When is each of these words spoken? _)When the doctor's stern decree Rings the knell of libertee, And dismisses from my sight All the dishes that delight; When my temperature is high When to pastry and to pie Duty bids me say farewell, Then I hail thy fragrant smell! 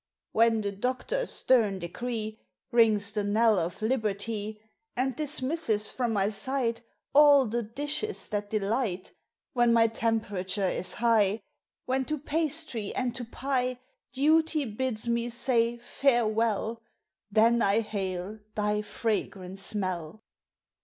_)When 0.31 0.61
the 0.61 0.71
doctor's 0.71 1.29
stern 1.29 1.77
decree 1.77 2.39
Rings 2.71 3.11
the 3.11 3.23
knell 3.23 3.59
of 3.59 3.83
libertee, 3.83 4.59
And 4.97 5.15
dismisses 5.15 5.91
from 5.91 6.11
my 6.13 6.29
sight 6.29 6.81
All 7.13 7.45
the 7.45 7.61
dishes 7.61 8.27
that 8.29 8.49
delight; 8.49 9.11
When 9.53 9.71
my 9.71 9.85
temperature 9.85 10.65
is 10.65 10.95
high 10.95 11.43
When 11.85 12.05
to 12.05 12.17
pastry 12.17 12.95
and 12.95 13.13
to 13.13 13.23
pie 13.25 13.79
Duty 14.11 14.65
bids 14.65 15.07
me 15.07 15.29
say 15.29 15.77
farewell, 15.77 16.81
Then 17.31 17.61
I 17.61 17.81
hail 17.81 18.39
thy 18.55 18.81
fragrant 18.81 19.59
smell! 19.59 20.23